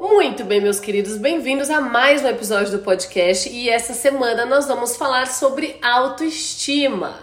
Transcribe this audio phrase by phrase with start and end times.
[0.00, 4.68] Muito bem, meus queridos, bem-vindos a mais um episódio do podcast e essa semana nós
[4.68, 7.18] vamos falar sobre autoestima.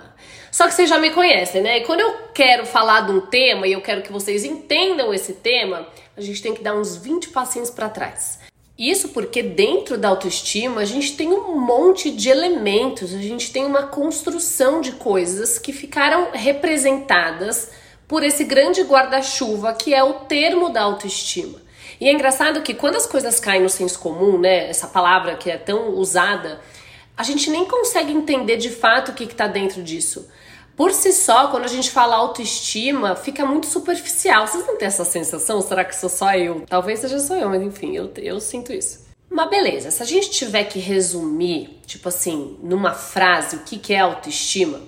[0.52, 1.78] Só que vocês já me conhecem, né?
[1.78, 5.32] E quando eu quero falar de um tema e eu quero que vocês entendam esse
[5.36, 5.88] tema,
[6.18, 8.51] a gente tem que dar uns 20 passinhos para trás.
[8.82, 13.64] Isso porque dentro da autoestima a gente tem um monte de elementos, a gente tem
[13.64, 17.70] uma construção de coisas que ficaram representadas
[18.08, 21.62] por esse grande guarda-chuva que é o termo da autoestima.
[22.00, 25.52] E é engraçado que quando as coisas caem no senso comum, né, essa palavra que
[25.52, 26.60] é tão usada,
[27.16, 30.28] a gente nem consegue entender de fato o que está dentro disso.
[30.82, 34.48] Por si só, quando a gente fala autoestima, fica muito superficial.
[34.48, 35.62] Vocês não têm essa sensação?
[35.62, 36.64] Será que sou só eu?
[36.68, 39.06] Talvez seja só eu, mas enfim, eu, eu sinto isso.
[39.30, 43.94] Mas beleza, se a gente tiver que resumir, tipo assim, numa frase, o que, que
[43.94, 44.82] é autoestima,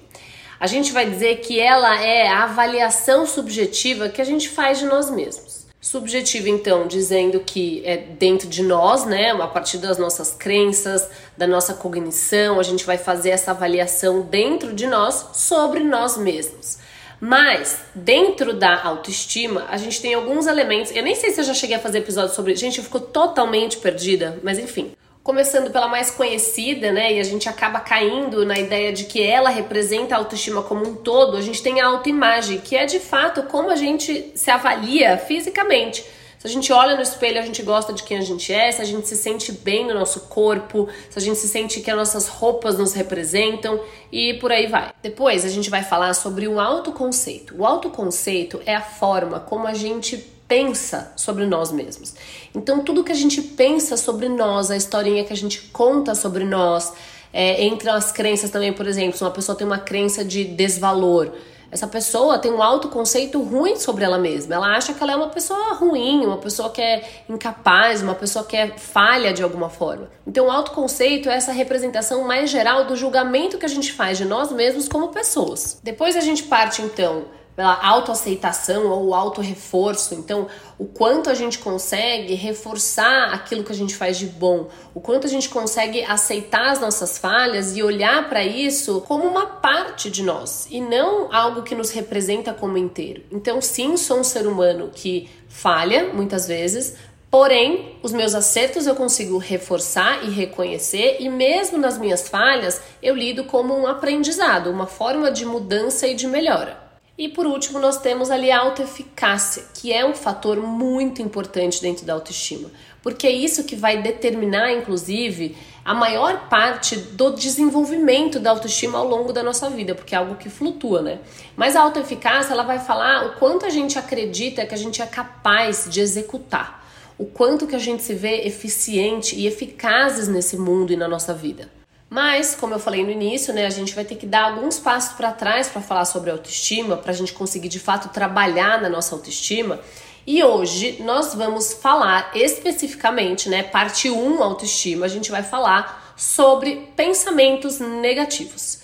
[0.60, 4.86] a gente vai dizer que ela é a avaliação subjetiva que a gente faz de
[4.86, 5.53] nós mesmos.
[5.84, 11.46] Subjetivo, então, dizendo que é dentro de nós, né, a partir das nossas crenças, da
[11.46, 16.78] nossa cognição, a gente vai fazer essa avaliação dentro de nós sobre nós mesmos.
[17.20, 20.96] Mas, dentro da autoestima, a gente tem alguns elementos.
[20.96, 22.56] Eu nem sei se eu já cheguei a fazer episódio sobre.
[22.56, 24.94] Gente, eu fico totalmente perdida, mas enfim
[25.24, 27.14] começando pela mais conhecida, né?
[27.14, 30.96] E a gente acaba caindo na ideia de que ela representa a autoestima como um
[30.96, 31.38] todo.
[31.38, 36.04] A gente tem a autoimagem, que é de fato como a gente se avalia fisicamente.
[36.38, 38.82] Se a gente olha no espelho, a gente gosta de quem a gente é, se
[38.82, 41.96] a gente se sente bem no nosso corpo, se a gente se sente que as
[41.96, 43.80] nossas roupas nos representam
[44.12, 44.92] e por aí vai.
[45.02, 47.56] Depois a gente vai falar sobre o autoconceito.
[47.58, 50.18] O autoconceito é a forma como a gente
[50.54, 52.14] pensa sobre nós mesmos.
[52.54, 56.44] Então, tudo que a gente pensa sobre nós, a historinha que a gente conta sobre
[56.44, 56.94] nós,
[57.34, 61.32] é, entre as crenças também, por exemplo, se uma pessoa tem uma crença de desvalor,
[61.72, 64.54] essa pessoa tem um autoconceito ruim sobre ela mesma.
[64.54, 68.46] Ela acha que ela é uma pessoa ruim, uma pessoa que é incapaz, uma pessoa
[68.46, 70.08] que é falha de alguma forma.
[70.28, 74.26] Então, o autoconceito é essa representação mais geral do julgamento que a gente faz de
[74.26, 75.80] nós mesmos como pessoas.
[75.82, 77.26] Depois a gente parte então
[77.56, 80.16] pela autoaceitação ou auto-reforço.
[80.16, 80.48] Então,
[80.78, 85.28] o quanto a gente consegue reforçar aquilo que a gente faz de bom, o quanto
[85.28, 90.24] a gente consegue aceitar as nossas falhas e olhar para isso como uma parte de
[90.24, 93.24] nós e não algo que nos representa como inteiro.
[93.32, 96.96] Então, sim, sou um ser humano que falha muitas vezes,
[97.34, 103.16] Porém, os meus acertos eu consigo reforçar e reconhecer, e mesmo nas minhas falhas, eu
[103.16, 106.83] lido como um aprendizado, uma forma de mudança e de melhora.
[107.16, 112.04] E por último, nós temos ali a autoeficácia, que é um fator muito importante dentro
[112.06, 112.72] da autoestima,
[113.04, 119.08] porque é isso que vai determinar, inclusive, a maior parte do desenvolvimento da autoestima ao
[119.08, 121.20] longo da nossa vida, porque é algo que flutua, né?
[121.56, 125.06] Mas a autoeficácia, ela vai falar o quanto a gente acredita que a gente é
[125.06, 126.84] capaz de executar,
[127.16, 131.32] o quanto que a gente se vê eficiente e eficazes nesse mundo e na nossa
[131.32, 131.70] vida.
[132.14, 135.14] Mas, como eu falei no início, né, a gente vai ter que dar alguns passos
[135.14, 139.16] para trás para falar sobre autoestima, para a gente conseguir de fato trabalhar na nossa
[139.16, 139.80] autoestima.
[140.28, 146.88] E hoje nós vamos falar especificamente, né, parte 1 autoestima, a gente vai falar sobre
[146.96, 148.82] pensamentos negativos.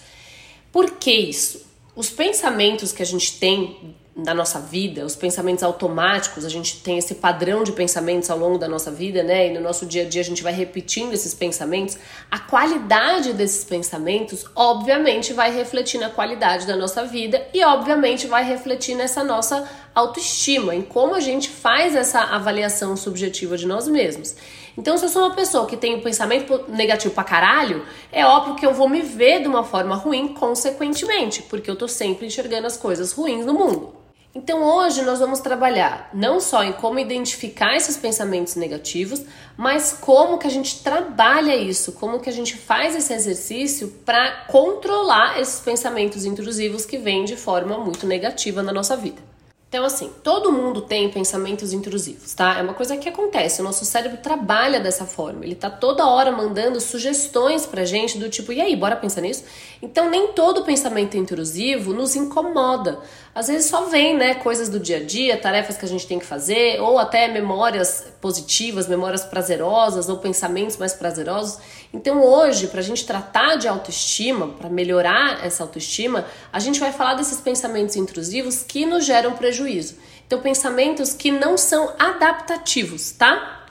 [0.71, 1.67] Por que isso?
[1.95, 6.97] Os pensamentos que a gente tem da nossa vida, os pensamentos automáticos, a gente tem
[6.97, 9.47] esse padrão de pensamentos ao longo da nossa vida, né?
[9.47, 11.97] E no nosso dia a dia a gente vai repetindo esses pensamentos.
[12.29, 18.43] A qualidade desses pensamentos, obviamente, vai refletir na qualidade da nossa vida e, obviamente, vai
[18.43, 24.35] refletir nessa nossa autoestima, em como a gente faz essa avaliação subjetiva de nós mesmos.
[24.77, 28.55] Então, se eu sou uma pessoa que tem um pensamento negativo pra caralho, é óbvio
[28.55, 32.65] que eu vou me ver de uma forma ruim, consequentemente, porque eu tô sempre enxergando
[32.65, 33.93] as coisas ruins no mundo.
[34.33, 39.23] Então hoje nós vamos trabalhar não só em como identificar esses pensamentos negativos,
[39.57, 44.45] mas como que a gente trabalha isso, como que a gente faz esse exercício para
[44.45, 49.28] controlar esses pensamentos intrusivos que vêm de forma muito negativa na nossa vida.
[49.69, 52.57] Então, assim, todo mundo tem pensamentos intrusivos, tá?
[52.57, 56.31] É uma coisa que acontece, o nosso cérebro trabalha dessa forma, ele tá toda hora
[56.31, 59.43] mandando sugestões pra gente do tipo, e aí, bora pensar nisso?
[59.79, 62.97] Então, nem todo pensamento intrusivo nos incomoda.
[63.35, 66.17] Às vezes só vem, né, coisas do dia a dia, tarefas que a gente tem
[66.17, 71.59] que fazer, ou até memórias positivas, memórias prazerosas, ou pensamentos mais prazerosos.
[71.93, 77.13] Então, hoje, pra gente tratar de autoestima, para melhorar essa autoestima, a gente vai falar
[77.13, 79.95] desses pensamentos intrusivos que nos geram prejuízo prejuízo.
[80.25, 83.65] Então, pensamentos que não são adaptativos, tá?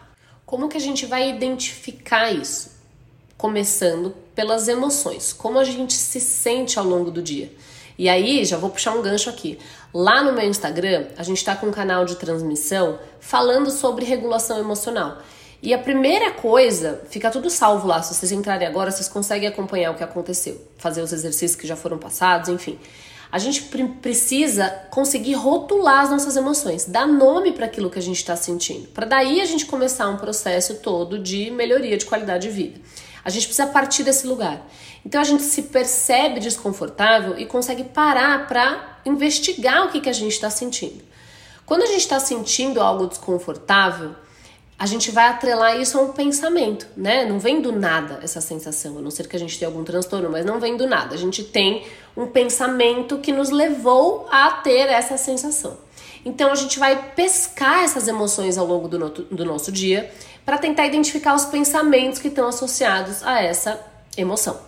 [0.44, 2.78] Como que a gente vai identificar isso?
[3.38, 7.52] começando pelas emoções, como a gente se sente ao longo do dia.
[7.96, 9.60] E aí, já vou puxar um gancho aqui.
[9.94, 14.58] Lá no meu Instagram, a gente está com um canal de transmissão falando sobre regulação
[14.58, 15.18] emocional.
[15.62, 18.02] E a primeira coisa, fica tudo salvo lá.
[18.02, 21.76] Se vocês entrarem agora, vocês conseguem acompanhar o que aconteceu, fazer os exercícios que já
[21.76, 22.76] foram passados, enfim.
[23.30, 23.62] A gente
[24.00, 28.88] precisa conseguir rotular as nossas emoções, dar nome para aquilo que a gente está sentindo,
[28.88, 32.80] para daí a gente começar um processo todo de melhoria de qualidade de vida.
[33.24, 34.66] A gente precisa partir desse lugar.
[35.04, 40.14] Então a gente se percebe desconfortável e consegue parar para investigar o que, que a
[40.14, 41.02] gente está sentindo.
[41.66, 44.14] Quando a gente está sentindo algo desconfortável,
[44.78, 47.26] a gente vai atrelar isso a um pensamento, né?
[47.26, 50.30] Não vem do nada essa sensação, a não ser que a gente tenha algum transtorno,
[50.30, 51.14] mas não vem do nada.
[51.14, 51.84] A gente tem
[52.18, 55.78] um pensamento que nos levou a ter essa sensação.
[56.24, 60.10] Então a gente vai pescar essas emoções ao longo do, no do nosso dia
[60.44, 63.78] para tentar identificar os pensamentos que estão associados a essa
[64.16, 64.58] emoção.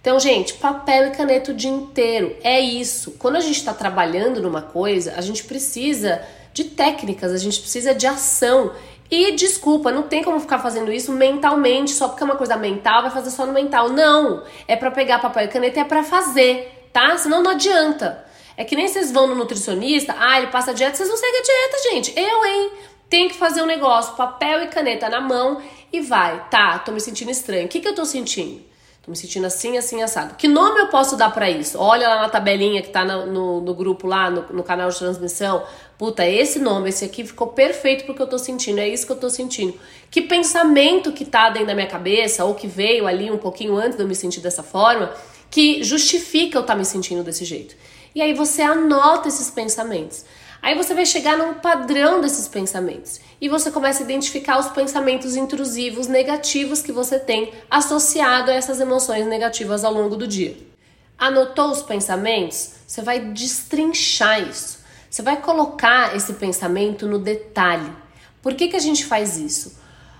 [0.00, 2.34] Então, gente, papel e caneta o dia inteiro.
[2.42, 3.12] É isso.
[3.12, 6.20] Quando a gente está trabalhando numa coisa, a gente precisa
[6.52, 8.72] de técnicas, a gente precisa de ação.
[9.10, 13.02] E desculpa, não tem como ficar fazendo isso mentalmente, só porque é uma coisa mental,
[13.02, 13.88] vai fazer só no mental.
[13.88, 14.42] Não!
[14.66, 17.16] É para pegar papel e caneta, é para fazer, tá?
[17.16, 18.24] Senão não adianta.
[18.56, 21.42] É que nem vocês vão no nutricionista, ah, ele passa dieta, vocês não seguem a
[21.42, 22.18] dieta, gente.
[22.18, 22.72] Eu, hein?
[23.08, 25.62] Tem que fazer um negócio, papel e caneta na mão
[25.92, 26.48] e vai.
[26.50, 27.66] Tá, tô me sentindo estranho.
[27.66, 28.60] O que, que eu tô sentindo?
[29.00, 30.34] Tô me sentindo assim, assim, assado.
[30.34, 31.78] Que nome eu posso dar para isso?
[31.78, 34.98] Olha lá na tabelinha que tá no, no, no grupo lá, no, no, canal de
[34.98, 35.64] transmissão.
[35.96, 39.16] Puta, esse nome, esse aqui ficou perfeito porque eu tô sentindo, é isso que eu
[39.16, 39.72] tô sentindo.
[40.10, 43.96] Que pensamento que tá dentro da minha cabeça, ou que veio ali um pouquinho antes
[43.96, 45.10] de eu me sentir dessa forma,
[45.50, 47.74] que justifica eu estar tá me sentindo desse jeito.
[48.14, 50.24] E aí você anota esses pensamentos.
[50.60, 55.36] Aí você vai chegar num padrão desses pensamentos e você começa a identificar os pensamentos
[55.36, 60.56] intrusivos negativos que você tem associado a essas emoções negativas ao longo do dia.
[61.16, 62.72] Anotou os pensamentos?
[62.86, 64.78] Você vai destrinchar isso.
[65.08, 67.90] Você vai colocar esse pensamento no detalhe.
[68.42, 69.78] Por que, que a gente faz isso?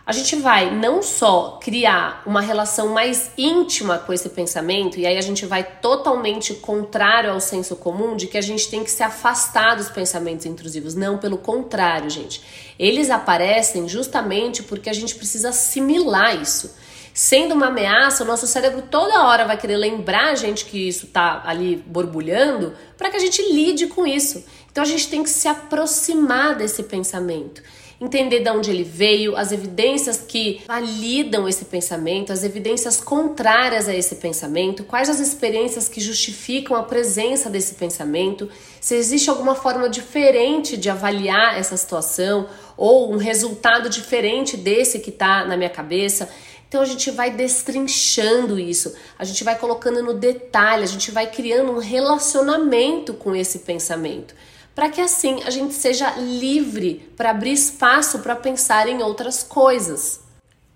[0.09, 5.19] A gente vai não só criar uma relação mais íntima com esse pensamento, e aí
[5.19, 9.03] a gente vai totalmente contrário ao senso comum de que a gente tem que se
[9.03, 10.95] afastar dos pensamentos intrusivos.
[10.95, 12.41] Não, pelo contrário, gente.
[12.79, 16.75] Eles aparecem justamente porque a gente precisa assimilar isso.
[17.13, 21.09] Sendo uma ameaça, o nosso cérebro toda hora vai querer lembrar a gente que isso
[21.09, 24.43] tá ali borbulhando para que a gente lide com isso.
[24.73, 27.63] Então a gente tem que se aproximar desse pensamento
[28.01, 33.95] entender de onde ele veio, as evidências que validam esse pensamento, as evidências contrárias a
[33.95, 38.49] esse pensamento, quais as experiências que justificam a presença desse pensamento,
[38.81, 45.11] se existe alguma forma diferente de avaliar essa situação ou um resultado diferente desse que
[45.11, 46.29] está na minha cabeça.
[46.69, 51.27] Então a gente vai destrinchando isso, a gente vai colocando no detalhe, a gente vai
[51.29, 54.35] criando um relacionamento com esse pensamento
[54.79, 60.21] para que assim a gente seja livre para abrir espaço para pensar em outras coisas.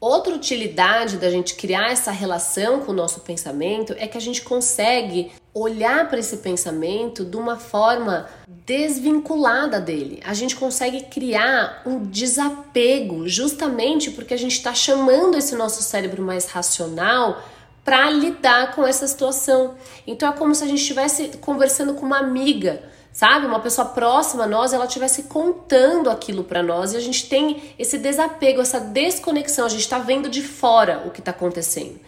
[0.01, 4.43] Outra utilidade da gente criar essa relação com o nosso pensamento é que a gente
[4.43, 8.29] consegue olhar para esse pensamento de uma forma
[8.67, 10.21] desvinculada dele.
[10.25, 16.25] A gente consegue criar um desapego, justamente porque a gente está chamando esse nosso cérebro
[16.25, 17.41] mais racional
[17.85, 19.77] para lidar com essa situação.
[20.05, 23.47] Então é como se a gente estivesse conversando com uma amiga sabe?
[23.47, 27.75] Uma pessoa próxima a nós, ela estivesse contando aquilo para nós e a gente tem
[27.79, 32.01] esse desapego, essa desconexão, a gente está vendo de fora o que está acontecendo.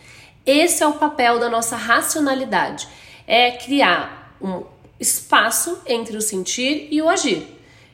[0.46, 2.88] Esse é o papel da nossa racionalidade,
[3.26, 4.64] é criar um
[4.98, 7.46] espaço entre o sentir e o agir.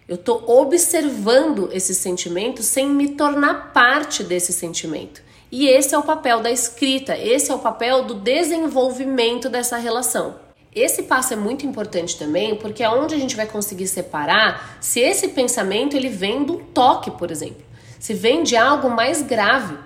[0.09, 5.23] Eu estou observando esse sentimento sem me tornar parte desse sentimento.
[5.53, 10.50] E esse é o papel da escrita, esse é o papel do desenvolvimento dessa relação.
[10.75, 15.01] Esse passo é muito importante também, porque é onde a gente vai conseguir separar se
[15.01, 17.65] esse pensamento ele vem do toque, por exemplo,
[17.99, 19.77] se vem de algo mais grave.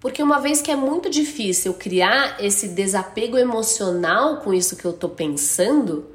[0.00, 4.92] Porque uma vez que é muito difícil criar esse desapego emocional com isso que eu
[4.92, 6.06] tô pensando,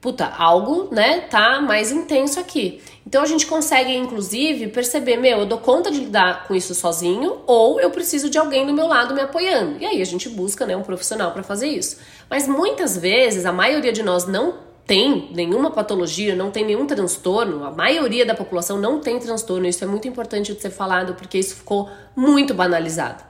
[0.00, 2.80] puta, algo, né, tá mais intenso aqui.
[3.06, 7.38] Então a gente consegue, inclusive, perceber, meu, eu dou conta de lidar com isso sozinho
[7.46, 9.78] ou eu preciso de alguém do meu lado me apoiando.
[9.80, 11.96] E aí a gente busca, né, um profissional para fazer isso.
[12.28, 17.64] Mas muitas vezes a maioria de nós não tem nenhuma patologia, não tem nenhum transtorno,
[17.64, 19.66] a maioria da população não tem transtorno.
[19.66, 23.22] Isso é muito importante de ser falado porque isso ficou muito banalizado.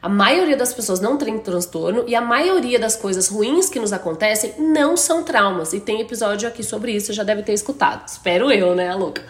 [0.00, 3.92] A maioria das pessoas não tem transtorno e a maioria das coisas ruins que nos
[3.92, 5.72] acontecem não são traumas.
[5.72, 8.06] E tem episódio aqui sobre isso, já deve ter escutado.
[8.06, 9.22] Espero eu, né, louca?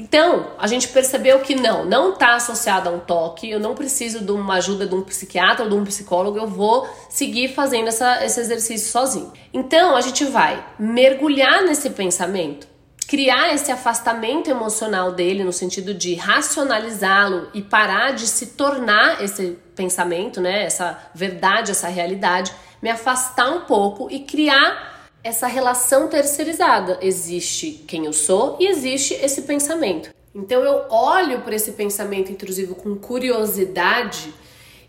[0.00, 4.24] Então, a gente percebeu que não, não está associado a um toque, eu não preciso
[4.24, 8.24] de uma ajuda de um psiquiatra ou de um psicólogo, eu vou seguir fazendo essa,
[8.24, 9.30] esse exercício sozinho.
[9.52, 12.66] Então, a gente vai mergulhar nesse pensamento,
[13.10, 19.58] criar esse afastamento emocional dele, no sentido de racionalizá-lo e parar de se tornar esse
[19.74, 27.00] pensamento, né, essa verdade, essa realidade, me afastar um pouco e criar essa relação terceirizada.
[27.02, 30.14] Existe quem eu sou e existe esse pensamento.
[30.32, 34.32] Então eu olho para esse pensamento intrusivo com curiosidade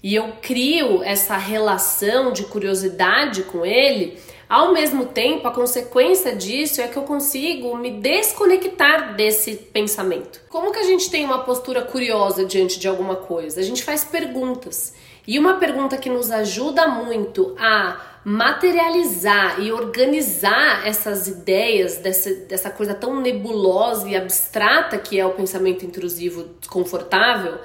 [0.03, 4.19] e eu crio essa relação de curiosidade com ele.
[4.51, 10.41] Ao mesmo tempo, a consequência disso é que eu consigo me desconectar desse pensamento.
[10.49, 13.61] Como que a gente tem uma postura curiosa diante de alguma coisa?
[13.61, 14.93] A gente faz perguntas.
[15.25, 22.69] E uma pergunta que nos ajuda muito a materializar e organizar essas ideias dessa, dessa
[22.69, 27.57] coisa tão nebulosa e abstrata que é o pensamento intrusivo desconfortável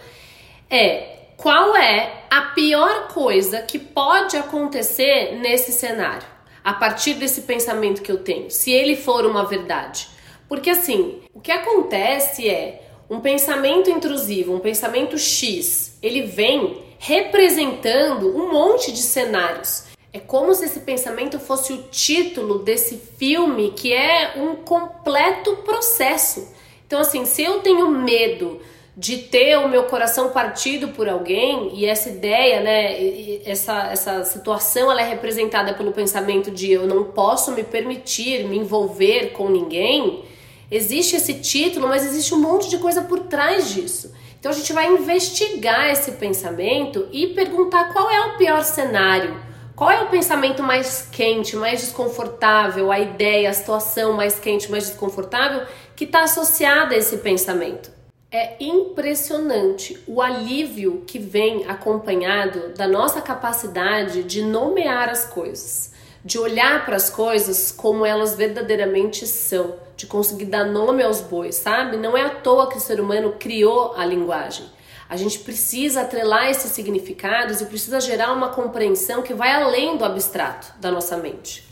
[0.71, 6.36] é qual é a pior coisa que pode acontecer nesse cenário
[6.66, 10.08] a partir desse pensamento que eu tenho, se ele for uma verdade.
[10.49, 18.37] Porque assim, o que acontece é um pensamento intrusivo, um pensamento X, ele vem representando
[18.37, 19.85] um monte de cenários.
[20.12, 26.52] É como se esse pensamento fosse o título desse filme que é um completo processo.
[26.85, 28.61] Então, assim, se eu tenho medo
[28.96, 34.90] de ter o meu coração partido por alguém e essa ideia, né, essa, essa situação
[34.90, 40.24] ela é representada pelo pensamento de eu não posso me permitir me envolver com ninguém,
[40.70, 44.14] existe esse título, mas existe um monte de coisa por trás disso.
[44.40, 49.90] Então a gente vai investigar esse pensamento e perguntar qual é o pior cenário qual
[49.90, 55.66] é o pensamento mais quente, mais desconfortável, a ideia, a situação mais quente, mais desconfortável
[55.94, 57.95] que está associada a esse pensamento?
[58.38, 66.38] É impressionante o alívio que vem acompanhado da nossa capacidade de nomear as coisas, de
[66.38, 71.97] olhar para as coisas como elas verdadeiramente são, de conseguir dar nome aos bois, sabe?
[71.97, 74.66] Não é à toa que o ser humano criou a linguagem.
[75.09, 80.05] A gente precisa atrelar esses significados e precisa gerar uma compreensão que vai além do
[80.05, 81.66] abstrato da nossa mente.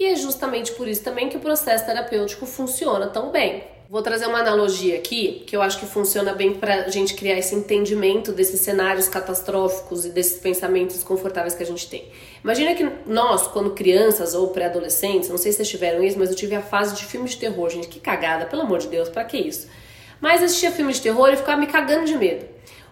[0.00, 3.76] E é justamente por isso também que o processo terapêutico funciona tão bem.
[3.90, 7.38] Vou trazer uma analogia aqui que eu acho que funciona bem para a gente criar
[7.38, 12.06] esse entendimento desses cenários catastróficos e desses pensamentos desconfortáveis que a gente tem.
[12.44, 16.36] Imagina que nós, quando crianças ou pré-adolescentes, não sei se vocês tiveram isso, mas eu
[16.36, 19.24] tive a fase de filmes de terror, gente, que cagada, pelo amor de Deus, para
[19.24, 19.66] que isso?
[20.20, 22.44] Mas assistia filmes de terror e ficava me cagando de medo.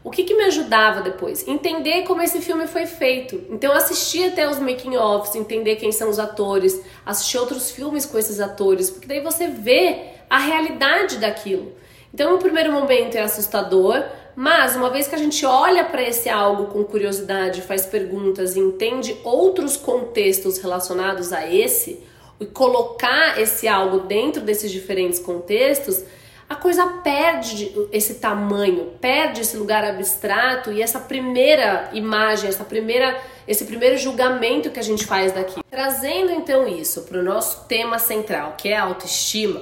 [0.03, 1.47] O que, que me ajudava depois?
[1.47, 3.45] Entender como esse filme foi feito.
[3.51, 8.07] Então eu assisti até os making offs, entender quem são os atores, assistir outros filmes
[8.07, 11.73] com esses atores, porque daí você vê a realidade daquilo.
[12.13, 14.05] Então no primeiro momento é assustador,
[14.35, 18.61] mas uma vez que a gente olha para esse algo com curiosidade, faz perguntas e
[18.61, 22.05] entende outros contextos relacionados a esse,
[22.39, 26.05] e colocar esse algo dentro desses diferentes contextos,
[26.49, 33.21] a coisa perde esse tamanho, perde esse lugar abstrato e essa primeira imagem, essa primeira,
[33.49, 35.61] esse primeiro julgamento que a gente faz daqui.
[35.69, 39.61] Trazendo então isso para o nosso tema central, que é a autoestima,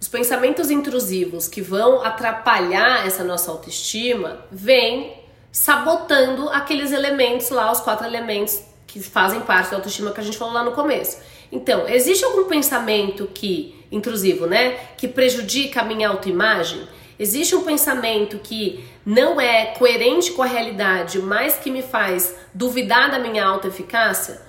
[0.00, 5.12] os pensamentos intrusivos que vão atrapalhar essa nossa autoestima vêm
[5.52, 10.38] sabotando aqueles elementos lá, os quatro elementos que fazem parte da autoestima que a gente
[10.38, 11.18] falou lá no começo.
[11.52, 16.88] Então, existe algum pensamento que intrusivo, né, que prejudica a minha autoimagem?
[17.18, 23.10] Existe um pensamento que não é coerente com a realidade, mas que me faz duvidar
[23.10, 24.40] da minha autoeficácia,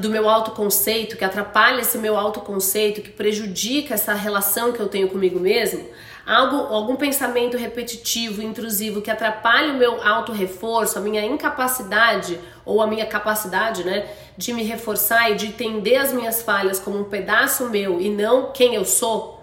[0.00, 5.08] do meu autoconceito, que atrapalha esse meu autoconceito, que prejudica essa relação que eu tenho
[5.08, 5.84] comigo mesmo?
[6.26, 12.86] algo, algum pensamento repetitivo, intrusivo que atrapalhe o meu auto-reforço, a minha incapacidade ou a
[12.86, 17.68] minha capacidade, né, de me reforçar e de entender as minhas falhas como um pedaço
[17.68, 19.42] meu e não quem eu sou.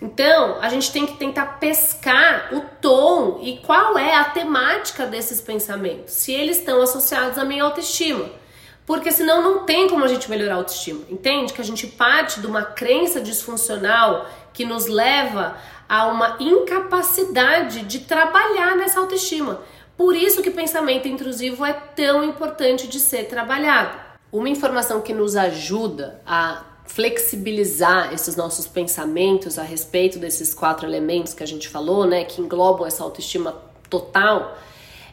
[0.00, 5.42] Então, a gente tem que tentar pescar o tom e qual é a temática desses
[5.42, 8.39] pensamentos, se eles estão associados à minha autoestima.
[8.86, 11.02] Porque senão não tem como a gente melhorar a autoestima.
[11.08, 11.52] Entende?
[11.52, 15.56] Que a gente parte de uma crença disfuncional que nos leva
[15.88, 19.60] a uma incapacidade de trabalhar nessa autoestima.
[19.96, 23.98] Por isso que pensamento intrusivo é tão importante de ser trabalhado.
[24.32, 31.34] Uma informação que nos ajuda a flexibilizar esses nossos pensamentos a respeito desses quatro elementos
[31.34, 33.54] que a gente falou, né, que englobam essa autoestima
[33.88, 34.56] total,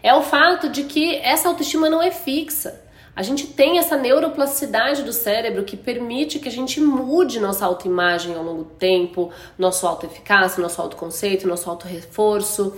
[0.02, 2.82] é o fato de que essa autoestima não é fixa.
[3.18, 8.36] A gente tem essa neuroplasticidade do cérebro que permite que a gente mude nossa autoimagem
[8.36, 12.78] ao longo do tempo, nosso autoeficácia, nosso autoconceito, nosso autorreforço.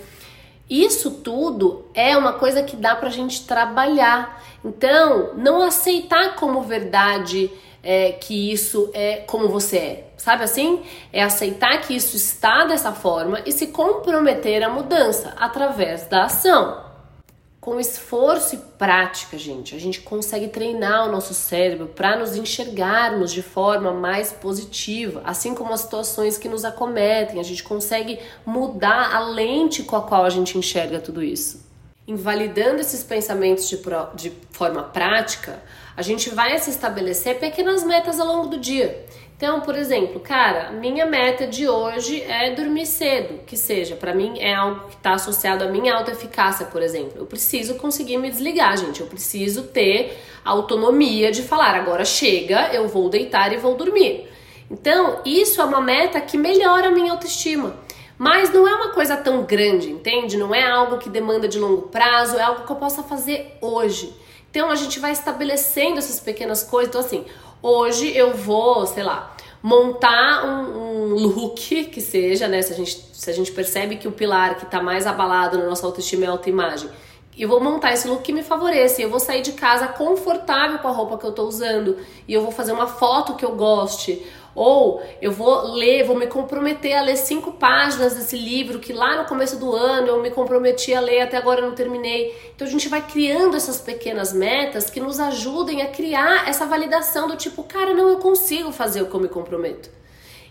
[0.69, 4.41] Isso tudo é uma coisa que dá pra gente trabalhar.
[4.63, 7.51] Então, não aceitar como verdade
[7.83, 10.13] é, que isso é como você é.
[10.15, 10.83] Sabe assim?
[11.11, 16.88] É aceitar que isso está dessa forma e se comprometer à mudança através da ação.
[17.69, 23.31] Com esforço e prática, gente, a gente consegue treinar o nosso cérebro para nos enxergarmos
[23.31, 29.15] de forma mais positiva, assim como as situações que nos acometem, a gente consegue mudar
[29.15, 31.63] a lente com a qual a gente enxerga tudo isso.
[32.07, 35.61] Invalidando esses pensamentos de, pro, de forma prática,
[35.95, 39.05] a gente vai se estabelecer pequenas metas ao longo do dia.
[39.39, 44.37] Então, por exemplo, cara, minha meta de hoje é dormir cedo, que seja, para mim
[44.37, 47.13] é algo que está associado à minha autoeficácia, por exemplo.
[47.15, 48.99] Eu preciso conseguir me desligar, gente.
[48.99, 54.27] Eu preciso ter autonomia de falar, agora chega, eu vou deitar e vou dormir.
[54.69, 57.77] Então, isso é uma meta que melhora a minha autoestima.
[58.17, 60.35] Mas não é uma coisa tão grande, entende?
[60.35, 64.13] Não é algo que demanda de longo prazo, é algo que eu possa fazer hoje.
[64.51, 66.89] Então a gente vai estabelecendo essas pequenas coisas.
[66.89, 67.23] Então, assim,
[67.61, 72.61] Hoje eu vou, sei lá, montar um, um, look que seja, né?
[72.61, 75.65] Se a, gente, se a gente percebe que o pilar que tá mais abalado na
[75.65, 76.89] nossa autoestima é a autoimagem,
[77.43, 79.01] eu vou montar esse look que me favoreça.
[79.01, 81.97] Eu vou sair de casa confortável com a roupa que eu tô usando.
[82.27, 84.25] E eu vou fazer uma foto que eu goste.
[84.55, 89.15] Ou eu vou ler, vou me comprometer a ler cinco páginas desse livro que lá
[89.15, 92.35] no começo do ano eu me comprometi a ler, até agora eu não terminei.
[92.53, 97.27] Então a gente vai criando essas pequenas metas que nos ajudem a criar essa validação
[97.27, 99.89] do tipo, cara, não, eu consigo fazer o que eu me comprometo.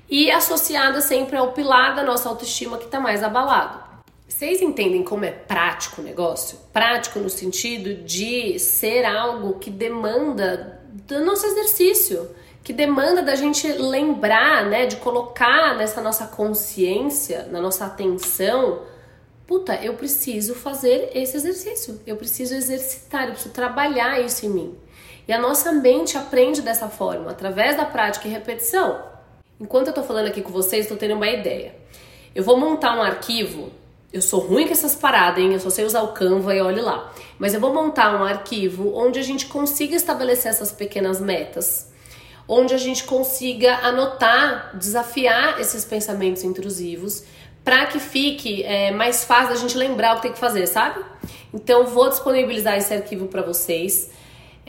[0.09, 3.88] E associada sempre ao pilar da nossa autoestima que está mais abalado.
[4.39, 6.61] Vocês entendem como é prático o negócio?
[6.73, 12.31] Prático no sentido de ser algo que demanda do nosso exercício
[12.63, 18.83] que demanda da gente lembrar, né, de colocar nessa nossa consciência, na nossa atenção,
[19.45, 24.79] puta, eu preciso fazer esse exercício, eu preciso exercitar, eu preciso trabalhar isso em mim.
[25.27, 29.03] E a nossa mente aprende dessa forma, através da prática e repetição.
[29.59, 31.75] Enquanto eu tô falando aqui com vocês, tô tendo uma ideia.
[32.33, 33.73] Eu vou montar um arquivo.
[34.13, 35.53] Eu sou ruim com essas paradas, hein?
[35.53, 37.13] Eu só sei usar o Canva e olhe lá.
[37.39, 41.89] Mas eu vou montar um arquivo onde a gente consiga estabelecer essas pequenas metas
[42.49, 47.25] onde a gente consiga anotar, desafiar esses pensamentos intrusivos
[47.63, 51.05] para que fique é, mais fácil a gente lembrar o que tem que fazer, sabe?
[51.53, 54.11] Então vou disponibilizar esse arquivo para vocês.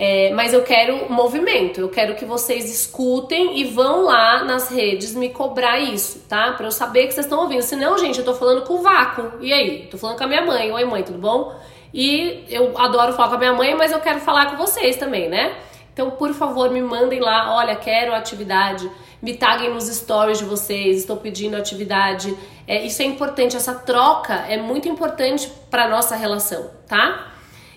[0.02, 5.14] É, mas eu quero movimento, eu quero que vocês escutem e vão lá nas redes
[5.14, 6.54] me cobrar isso, tá?
[6.54, 7.62] Pra eu saber que vocês estão ouvindo.
[7.62, 9.34] Senão, gente, eu tô falando com o vácuo.
[9.42, 9.90] E aí?
[9.92, 10.72] Tô falando com a minha mãe.
[10.72, 11.54] Oi, mãe, tudo bom?
[11.94, 15.28] E eu adoro falar com a minha mãe, mas eu quero falar com vocês também,
[15.28, 15.54] né?
[15.92, 18.90] Então, por favor, me mandem lá, olha, quero atividade,
[19.22, 22.34] me taguem nos stories de vocês, estou pedindo atividade.
[22.66, 27.29] É, isso é importante, essa troca é muito importante para nossa relação, tá?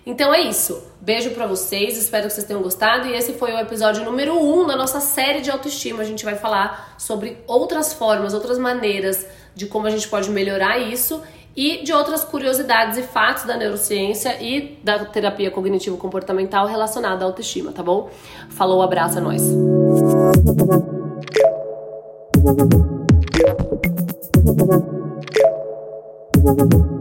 [0.05, 0.83] Então é isso.
[1.01, 3.09] Beijo para vocês, espero que vocês tenham gostado.
[3.09, 6.03] E esse foi o episódio número 1 um da nossa série de autoestima.
[6.03, 10.79] A gente vai falar sobre outras formas, outras maneiras de como a gente pode melhorar
[10.79, 11.23] isso
[11.55, 17.73] e de outras curiosidades e fatos da neurociência e da terapia cognitivo-comportamental relacionada à autoestima,
[17.73, 18.11] tá bom?
[18.49, 19.43] Falou, abraço, é nóis!
[26.45, 26.92] Thank